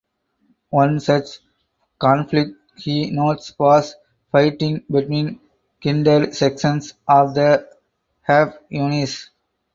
One 0.71 0.99
such 0.99 1.41
conflict 1.99 2.55
he 2.75 3.11
notes 3.11 3.53
was 3.59 3.95
fighting 4.31 4.83
between 4.89 5.39
kindred 5.79 6.33
sections 6.33 6.95
of 7.07 7.35
the 7.35 7.69
Habr 8.27 8.57
Yunis. 8.71 9.29